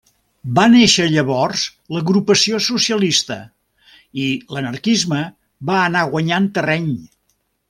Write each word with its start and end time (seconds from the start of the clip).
Va 0.59 0.61
néixer 0.75 1.03
llavors 1.15 1.65
l'Agrupació 1.97 2.61
Socialista 2.69 3.37
i 4.25 4.27
l'anarquisme 4.57 5.23
va 5.73 5.79
anar 5.87 6.05
guanyant 6.17 6.53
terreny. 6.59 6.91